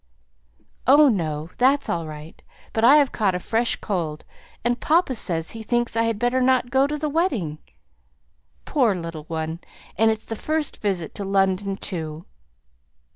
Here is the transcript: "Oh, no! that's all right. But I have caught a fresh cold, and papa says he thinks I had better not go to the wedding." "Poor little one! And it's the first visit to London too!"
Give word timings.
"Oh, 0.87 1.09
no! 1.09 1.51
that's 1.59 1.87
all 1.87 2.07
right. 2.07 2.41
But 2.73 2.83
I 2.83 2.95
have 2.95 3.11
caught 3.11 3.35
a 3.35 3.39
fresh 3.39 3.75
cold, 3.75 4.25
and 4.65 4.79
papa 4.79 5.13
says 5.13 5.51
he 5.51 5.61
thinks 5.61 5.95
I 5.95 6.05
had 6.05 6.17
better 6.17 6.41
not 6.41 6.71
go 6.71 6.87
to 6.87 6.97
the 6.97 7.07
wedding." 7.07 7.59
"Poor 8.65 8.95
little 8.95 9.25
one! 9.25 9.59
And 9.99 10.09
it's 10.09 10.25
the 10.25 10.35
first 10.35 10.81
visit 10.81 11.13
to 11.13 11.23
London 11.23 11.75
too!" 11.77 12.25